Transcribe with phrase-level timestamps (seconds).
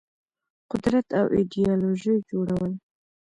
[0.71, 2.71] قدرت او ایدیالوژيو جوړول